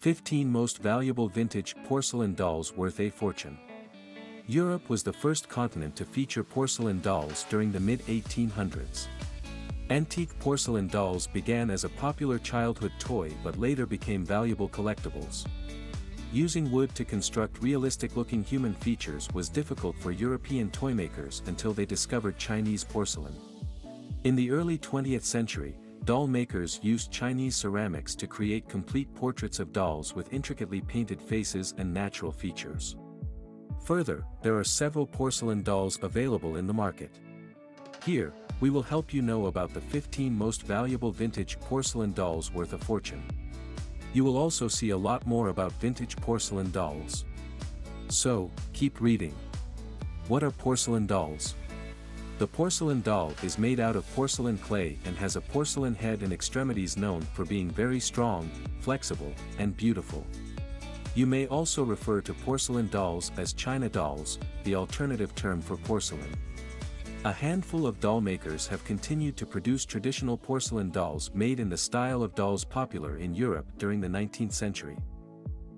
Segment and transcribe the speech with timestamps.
[0.00, 3.58] 15 Most Valuable Vintage Porcelain Dolls Worth a Fortune.
[4.46, 9.08] Europe was the first continent to feature porcelain dolls during the mid-1800s.
[9.90, 15.44] Antique porcelain dolls began as a popular childhood toy but later became valuable collectibles.
[16.32, 22.38] Using wood to construct realistic-looking human features was difficult for European toymakers until they discovered
[22.38, 23.34] Chinese porcelain.
[24.22, 25.74] In the early 20th century,
[26.08, 31.74] doll makers used Chinese ceramics to create complete portraits of dolls with intricately painted faces
[31.76, 32.96] and natural features.
[33.84, 37.10] Further, there are several porcelain dolls available in the market.
[38.06, 42.72] Here, we will help you know about the 15 most valuable vintage porcelain dolls worth
[42.72, 43.22] a fortune.
[44.14, 47.26] You will also see a lot more about vintage porcelain dolls.
[48.08, 49.34] So, keep reading.
[50.28, 51.54] What are porcelain dolls?
[52.38, 56.32] The porcelain doll is made out of porcelain clay and has a porcelain head and
[56.32, 58.48] extremities known for being very strong,
[58.78, 60.24] flexible, and beautiful.
[61.16, 66.32] You may also refer to porcelain dolls as China dolls, the alternative term for porcelain.
[67.24, 71.76] A handful of doll makers have continued to produce traditional porcelain dolls made in the
[71.76, 74.96] style of dolls popular in Europe during the 19th century.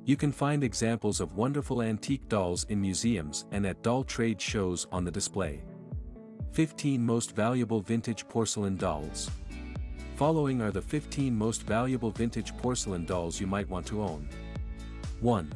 [0.04, 4.86] You can find examples of wonderful antique dolls in museums and at doll trade shows
[4.92, 5.62] on the display.
[6.52, 9.30] 15 Most Valuable Vintage Porcelain Dolls
[10.16, 14.28] Following are the 15 most valuable vintage porcelain dolls you might want to own.
[15.20, 15.50] 1.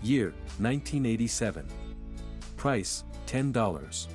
[0.00, 0.26] Year,
[0.58, 1.66] 1987.
[2.56, 4.06] Price, $10.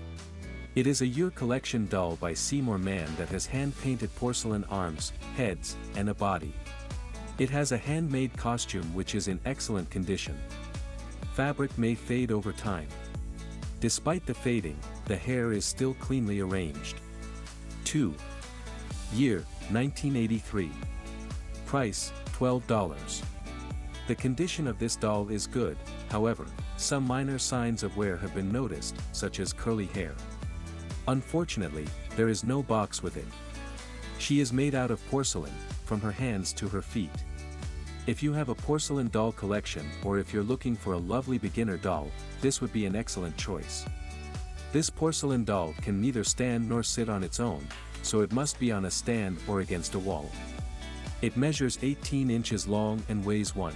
[0.76, 5.76] It is a year collection doll by Seymour Mann that has hand-painted porcelain arms, heads,
[5.98, 6.54] and a body.
[7.38, 10.38] It has a handmade costume which is in excellent condition.
[11.34, 12.88] Fabric may fade over time.
[13.82, 14.78] Despite the fading,
[15.10, 17.02] the hair is still cleanly arranged.
[17.86, 18.14] 2.
[19.12, 19.38] Year,
[19.72, 20.70] 1983.
[21.66, 23.24] Price, $12.
[24.08, 25.78] The condition of this doll is good,
[26.12, 26.46] however,
[26.78, 30.14] some minor signs of wear have been noticed, such as curly hair.
[31.08, 33.26] Unfortunately, there is no box with it.
[34.20, 35.54] She is made out of porcelain,
[35.86, 37.10] from her hands to her feet.
[38.06, 41.78] If you have a porcelain doll collection or if you're looking for a lovely beginner
[41.78, 43.88] doll, this would be an excellent choice.
[44.72, 47.68] This porcelain doll can neither stand nor sit on its own,
[48.04, 50.30] so it must be on a stand or against a wall.
[51.24, 53.74] It measures 18 inches long and weighs 1.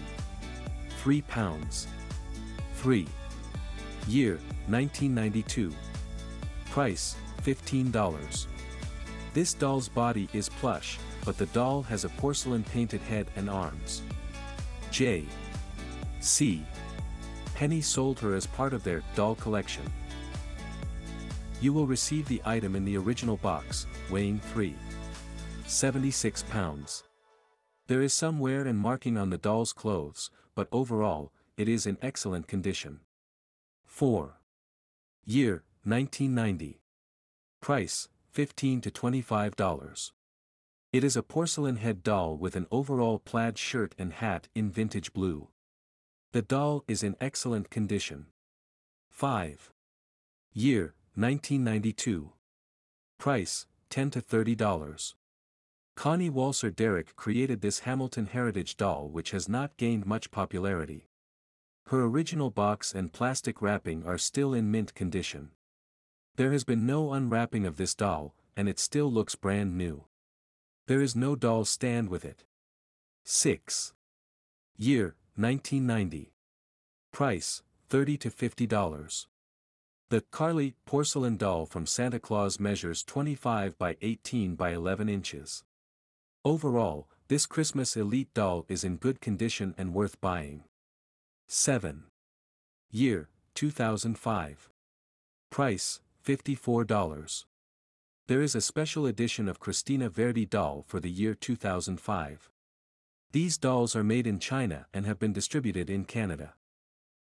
[1.01, 1.87] 3 pounds.
[2.75, 3.07] 3.
[4.07, 4.33] Year,
[4.67, 5.73] 1992.
[6.69, 8.47] Price, $15.
[9.33, 14.03] This doll's body is plush, but the doll has a porcelain painted head and arms.
[14.91, 15.25] J.
[16.19, 16.63] C.
[17.55, 19.83] Penney sold her as part of their doll collection.
[21.63, 24.75] You will receive the item in the original box, weighing 3.
[25.65, 27.05] 76 pounds.
[27.87, 31.97] There is some wear and marking on the doll's clothes, but overall, it is in
[32.01, 32.99] excellent condition.
[33.85, 34.41] 4.
[35.23, 36.81] Year, 1990.
[37.61, 40.11] Price, 15 to $25.
[40.91, 45.13] It is a porcelain head doll with an overall plaid shirt and hat in vintage
[45.13, 45.47] blue.
[46.33, 48.25] The doll is in excellent condition.
[49.11, 49.71] 5.
[50.51, 52.31] Year, 1992.
[53.19, 55.13] Price, 10 to $30.
[55.95, 61.07] Connie Walser Derrick created this Hamilton Heritage doll which has not gained much popularity.
[61.87, 65.51] Her original box and plastic wrapping are still in mint condition.
[66.35, 70.05] There has been no unwrapping of this doll, and it still looks brand new.
[70.87, 72.43] There is no doll stand with it.
[73.25, 73.93] 6.
[74.77, 76.33] Year, 1990.
[77.11, 79.25] Price, 30 to $50.
[80.13, 85.63] The Carly porcelain doll from Santa Claus measures 25 by 18 by 11 inches.
[86.45, 90.65] Overall, this Christmas Elite doll is in good condition and worth buying.
[91.47, 92.03] 7.
[92.91, 94.69] Year, 2005.
[95.49, 97.45] Price, $54.
[98.27, 102.51] There is a special edition of Christina Verdi doll for the year 2005.
[103.31, 106.53] These dolls are made in China and have been distributed in Canada.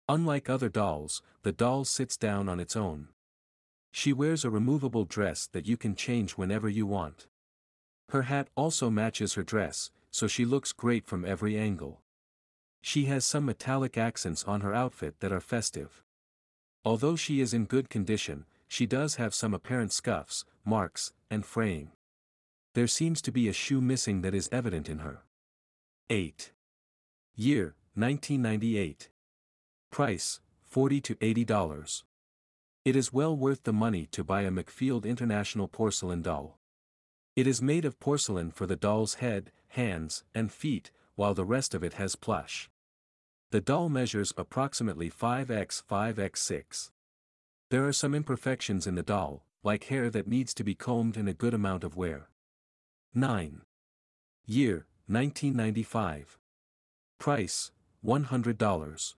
[0.07, 3.07] Unlike other dolls, the doll sits down on its own.
[3.91, 7.27] She wears a removable dress that you can change whenever you want.
[8.09, 12.01] Her hat also matches her dress, so she looks great from every angle.
[12.81, 16.03] She has some metallic accents on her outfit that are festive.
[16.83, 21.91] Although she is in good condition, she does have some apparent scuffs, marks, and fraying.
[22.75, 25.23] There seems to be a shoe missing that is evident in her.
[26.11, 26.51] 8.
[27.35, 29.09] Year, 1998.
[29.95, 32.03] Price, 40 to $80.
[32.83, 36.59] It is well worth the money to buy a McField International porcelain doll.
[37.37, 41.73] It is made of porcelain for the doll's head, hands, and feet, while the rest
[41.73, 42.69] of it has plush.
[43.51, 46.91] The doll measures approximately 5x 5x6.
[47.69, 51.29] There are some imperfections in the doll, like hair that needs to be combed and
[51.29, 52.27] a good amount of wear.
[53.13, 53.61] 9.
[54.45, 56.37] Year, 1995.
[57.17, 57.71] Price,
[58.05, 59.15] $100.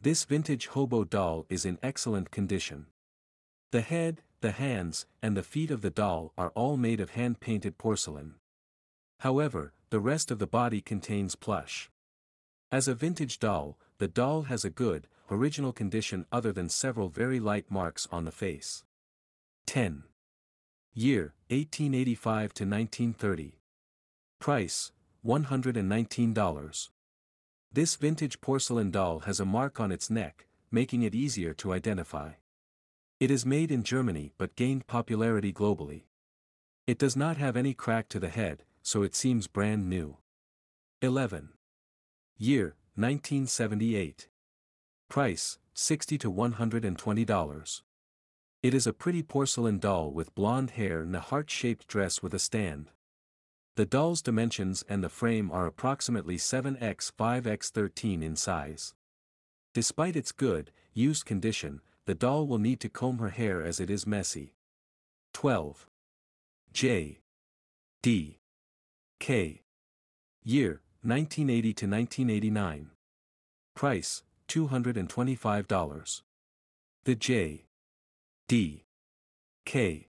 [0.00, 2.86] This vintage hobo doll is in excellent condition.
[3.72, 7.78] The head, the hands, and the feet of the doll are all made of hand-painted
[7.78, 8.34] porcelain.
[9.20, 11.90] However, the rest of the body contains plush.
[12.70, 17.40] As a vintage doll, the doll has a good, original condition other than several very
[17.40, 18.84] light marks on the face.
[19.66, 20.04] 10.
[20.94, 23.58] Year, 1885 to 1930.
[24.38, 24.92] Price,
[25.26, 26.88] $119.
[27.70, 32.32] This vintage porcelain doll has a mark on its neck, making it easier to identify.
[33.20, 36.04] It is made in Germany but gained popularity globally.
[36.86, 40.16] It does not have any crack to the head, so it seems brand new.
[41.02, 41.50] 11.
[42.38, 44.28] Year, 1978.
[45.10, 47.82] Price, 60 to $120.
[48.62, 52.38] It is a pretty porcelain doll with blonde hair and a heart-shaped dress with a
[52.38, 52.90] stand.
[53.78, 58.92] The doll's dimensions and the frame are approximately 7x 5x13 in size.
[59.72, 63.88] Despite its good, used condition, the doll will need to comb her hair as it
[63.88, 64.52] is messy.
[65.32, 65.86] 12.
[66.72, 67.20] J.
[68.02, 68.40] D.
[69.20, 69.62] K.
[70.42, 72.90] Year, 1980 to 1989.
[73.76, 76.22] Price, $225.
[77.04, 77.66] The J.
[78.48, 78.86] D.
[79.64, 80.08] K.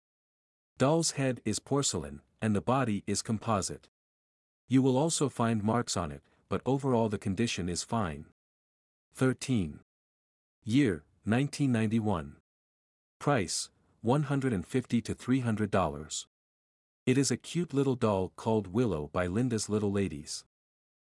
[0.77, 3.89] Doll's head is porcelain, and the body is composite.
[4.67, 8.25] You will also find marks on it, but overall the condition is fine.
[9.15, 9.79] 13.
[10.63, 12.35] Year, 1991.
[13.19, 13.69] Price,
[14.01, 16.25] 150 to $300.
[17.05, 20.43] It is a cute little doll called Willow by Linda's Little Ladies.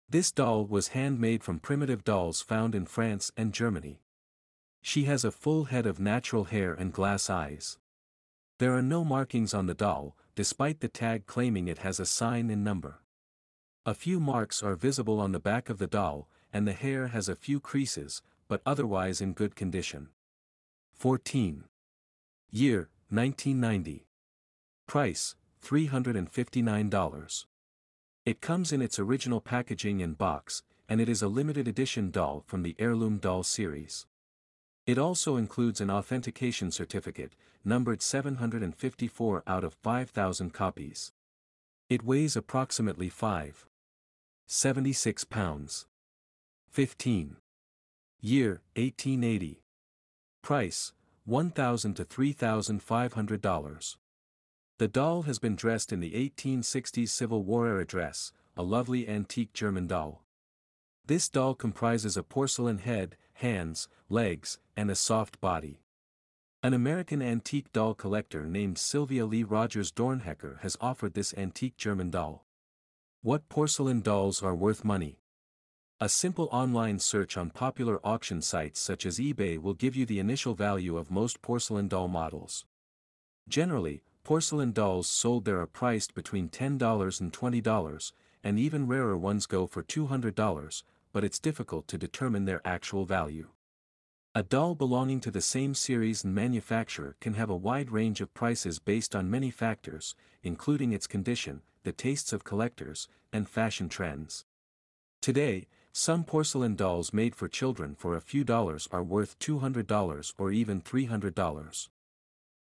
[0.07, 4.01] This doll was handmade from primitive dolls found in France and Germany.
[4.81, 7.77] She has a full head of natural hair and glass eyes.
[8.59, 12.49] There are no markings on the doll, despite the tag claiming it has a sign
[12.49, 13.01] and number.
[13.85, 17.27] A few marks are visible on the back of the doll, and the hair has
[17.27, 20.07] a few creases, but otherwise in good condition.
[20.93, 21.65] 14.
[22.51, 24.07] Year, 1990.
[24.87, 27.45] Price, $359.
[28.25, 32.45] It comes in its original packaging and box, and it is a limited edition doll
[32.47, 34.07] from the Heirloom Doll series.
[34.89, 41.11] It also includes an authentication certificate, numbered 754 out of 5,000 copies.
[41.91, 43.67] It weighs approximately 5.
[44.47, 45.85] 76 pounds.
[46.71, 47.35] 15.
[48.19, 49.61] Year, 1880.
[50.41, 50.93] Price,
[51.29, 53.95] $1,000 to $3,500.
[54.79, 59.53] The doll has been dressed in the 1860s Civil War era dress, a lovely antique
[59.53, 60.23] German doll.
[61.05, 65.81] This doll comprises a porcelain head, hands, legs, and a soft body.
[66.61, 72.09] An American antique doll collector named Sylvia Lee Rogers Dornhecker has offered this antique German
[72.09, 72.45] doll.
[73.21, 75.19] What porcelain dolls are worth money?
[76.01, 80.19] A simple online search on popular auction sites such as eBay will give you the
[80.19, 82.65] initial value of most porcelain doll models.
[83.47, 88.11] Generally, porcelain dolls sold there are priced between $10 and $20,
[88.43, 93.47] and even rarer ones go for $200, but it's difficult to determine their actual value.
[94.35, 98.33] A doll belonging to the same series and manufacturer can have a wide range of
[98.33, 104.45] prices based on many factors, including its condition, the tastes of collectors, and fashion trends.
[105.21, 110.51] Today, some porcelain dolls made for children for a few dollars are worth $200 or
[110.51, 111.89] even $300.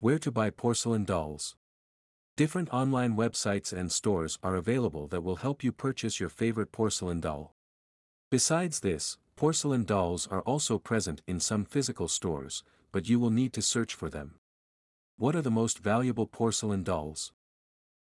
[0.00, 1.56] Where to buy porcelain dolls?
[2.36, 7.20] Different online websites and stores are available that will help you purchase your favorite porcelain
[7.20, 7.54] doll.
[8.30, 13.52] Besides this, porcelain dolls are also present in some physical stores, but you will need
[13.54, 14.36] to search for them.
[15.16, 17.32] What are the most valuable porcelain dolls?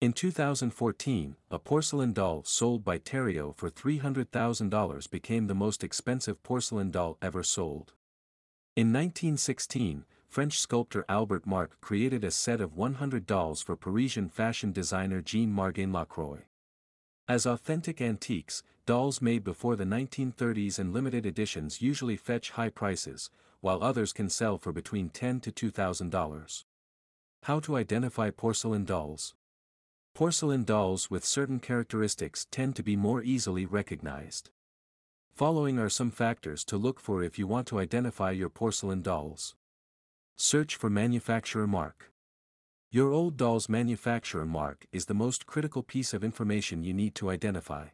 [0.00, 6.90] In 2014, a porcelain doll sold by Terrio for $300,000 became the most expensive porcelain
[6.90, 7.92] doll ever sold.
[8.74, 14.72] In 1916, French sculptor Albert Marc created a set of 100 dolls for Parisian fashion
[14.72, 16.42] designer Jean Margain Lacroix.
[17.28, 23.28] As authentic antiques, dolls made before the 1930s and limited editions usually fetch high prices,
[23.60, 26.64] while others can sell for between 10 to $2,000.
[27.42, 29.34] How to identify porcelain dolls?
[30.14, 34.48] Porcelain dolls with certain characteristics tend to be more easily recognized.
[35.34, 39.54] Following are some factors to look for if you want to identify your porcelain dolls.
[40.38, 42.10] Search for manufacturer mark.
[42.90, 47.28] Your old doll's manufacturer mark is the most critical piece of information you need to
[47.28, 47.88] identify.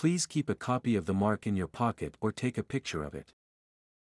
[0.00, 3.14] Please keep a copy of the mark in your pocket or take a picture of
[3.14, 3.34] it.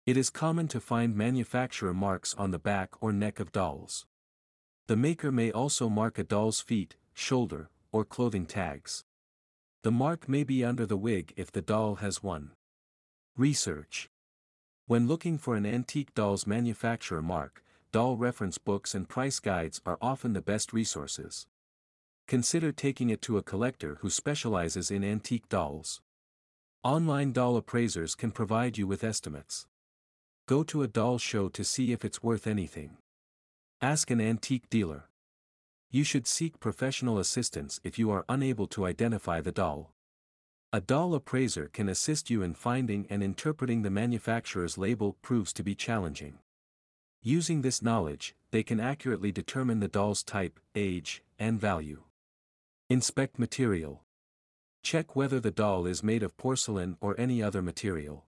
[0.07, 4.05] It is common to find manufacturer marks on the back or neck of dolls.
[4.89, 9.05] The maker may also mark a doll's feet, shoulder, or clothing tags.
[9.85, 12.51] The mark may be under the wig if the doll has one.
[13.37, 14.11] Research
[14.89, 19.99] When looking for an antique doll's manufacturer mark, doll reference books and price guides are
[20.03, 21.47] often the best resources.
[22.27, 26.01] Consider taking it to a collector who specializes in antique dolls.
[26.83, 29.67] Online doll appraisers can provide you with estimates.
[30.47, 32.97] Go to a doll show to see if it's worth anything.
[33.83, 35.05] Ask an antique dealer.
[35.91, 39.91] You should seek professional assistance if you are unable to identify the doll.
[40.73, 45.63] A doll appraiser can assist you in finding and interpreting the manufacturer's label proves to
[45.63, 46.39] be challenging.
[47.23, 52.03] Using this knowledge, they can accurately determine the doll's type, age, and value.
[52.91, 54.03] Inspect material.
[54.83, 58.27] Check whether the doll is made of porcelain or any other material.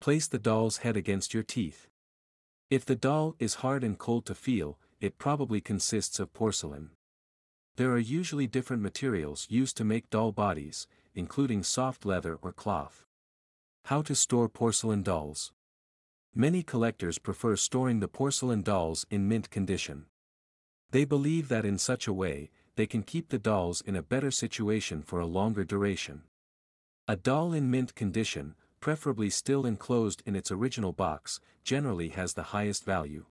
[0.00, 1.86] Place the doll's head against your teeth.
[2.70, 6.90] If the doll is hard and cold to feel, it probably consists of porcelain.
[7.76, 13.04] There are usually different materials used to make doll bodies, including soft leather or cloth.
[13.84, 15.52] How to store porcelain dolls.
[16.34, 20.06] Many collectors prefer storing the porcelain dolls in mint condition.
[20.90, 24.30] They believe that in such a way, they can keep the dolls in a better
[24.30, 26.22] situation for a longer duration.
[27.08, 32.54] A doll in mint condition, preferably still enclosed in its original box, generally has the
[32.54, 33.26] highest value.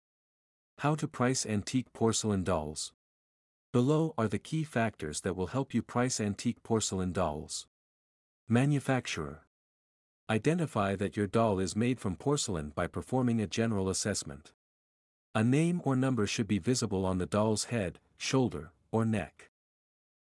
[0.79, 2.93] How to price antique porcelain dolls.
[3.73, 7.69] Below are the key factors that will help you price antique porcelain dolls.
[8.49, 9.43] Manufacturer.
[10.29, 14.50] Identify that your doll is made from porcelain by performing a general assessment.
[15.37, 19.50] A name or number should be visible on the doll's head, shoulder, or neck.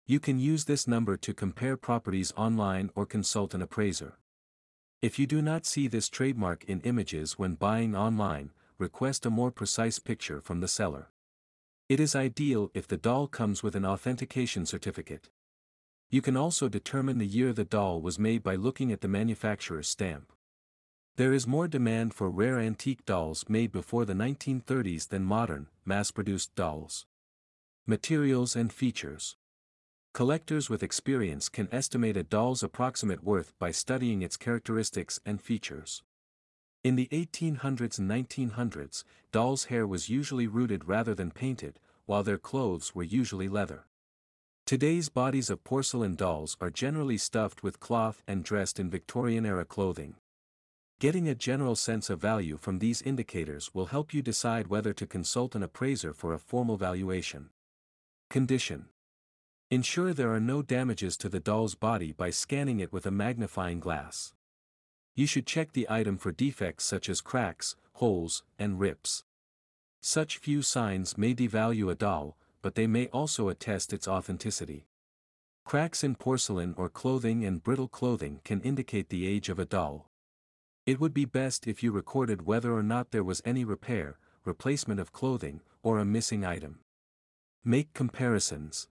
[0.04, 4.18] You can use this number to compare properties online or consult an appraiser.
[5.00, 9.52] If you do not see this trademark in images when buying online, request a more
[9.52, 11.06] precise picture from the seller.
[11.88, 15.30] It is ideal if the doll comes with an authentication certificate.
[16.10, 19.86] You can also determine the year the doll was made by looking at the manufacturer's
[19.86, 20.32] stamp.
[21.14, 26.56] There is more demand for rare antique dolls made before the 1930s than modern, mass-produced
[26.56, 27.06] dolls.
[27.86, 29.36] Materials and features.
[30.14, 36.02] Collectors with experience can estimate a doll's approximate worth by studying its characteristics and features.
[36.82, 42.38] In the 1800s and 1900s, dolls' hair was usually rooted rather than painted, while their
[42.38, 43.84] clothes were usually leather.
[44.64, 50.14] Today's bodies of porcelain dolls are generally stuffed with cloth and dressed in Victorian-era clothing.
[51.00, 55.06] Getting a general sense of value from these indicators will help you decide whether to
[55.06, 57.50] consult an appraiser for a formal valuation.
[58.30, 58.86] Condition
[59.70, 63.80] Ensure there are no damages to the doll's body by scanning it with a magnifying
[63.80, 64.32] glass.
[65.14, 69.24] You should check the item for defects such as cracks, holes, and rips.
[70.00, 74.86] Such few signs may devalue a doll, but they may also attest its authenticity.
[75.64, 80.10] Cracks in porcelain or clothing and brittle clothing can indicate the age of a doll.
[80.84, 85.00] It would be best if you recorded whether or not there was any repair, replacement
[85.00, 86.80] of clothing, or a missing item.
[87.66, 88.88] Make comparisons.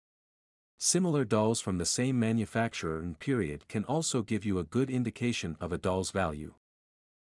[0.78, 5.58] Similar dolls from the same manufacturer and period can also give you a good indication
[5.60, 6.54] of a doll's value.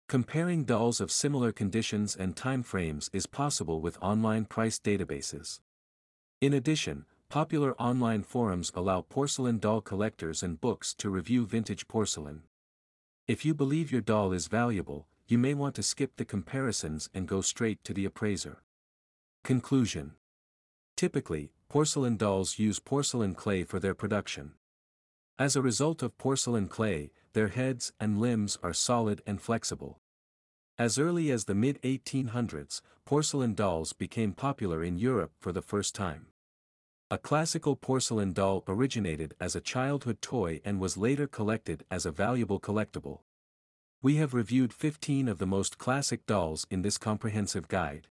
[0.09, 5.61] Comparing dolls of similar conditions and timeframes is possible with online price databases.
[6.41, 12.45] In addition, popular online forums allow porcelain doll collectors and books to review vintage porcelain.
[13.29, 17.29] If you believe your doll is valuable, you may want to skip the comparisons and
[17.29, 18.63] go straight to the appraiser.
[19.43, 20.13] Conclusion
[20.97, 24.53] Typically, porcelain dolls use porcelain clay for their production.
[25.39, 29.99] As a result of porcelain clay, their heads and limbs are solid and flexible.
[30.79, 35.95] As early as the mid 1800s, porcelain dolls became popular in Europe for the first
[35.95, 36.27] time.
[37.11, 42.11] A classical porcelain doll originated as a childhood toy and was later collected as a
[42.11, 43.21] valuable collectible.
[44.03, 48.09] We have reviewed 15 of the most classic dolls in this comprehensive guide.